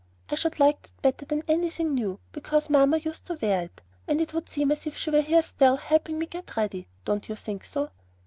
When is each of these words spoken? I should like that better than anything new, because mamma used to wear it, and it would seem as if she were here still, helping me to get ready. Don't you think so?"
I 0.31 0.33
should 0.33 0.59
like 0.59 0.81
that 0.87 1.01
better 1.03 1.25
than 1.27 1.43
anything 1.47 1.93
new, 1.93 2.19
because 2.31 2.71
mamma 2.71 2.97
used 2.97 3.25
to 3.25 3.37
wear 3.39 3.65
it, 3.65 3.83
and 4.07 4.19
it 4.19 4.33
would 4.33 4.49
seem 4.49 4.71
as 4.71 4.87
if 4.87 4.97
she 4.97 5.11
were 5.11 5.21
here 5.21 5.43
still, 5.43 5.77
helping 5.77 6.17
me 6.17 6.25
to 6.25 6.31
get 6.41 6.57
ready. 6.57 6.87
Don't 7.05 7.29
you 7.29 7.35
think 7.35 7.63
so?" 7.63 7.91